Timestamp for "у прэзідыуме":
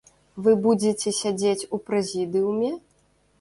1.79-2.73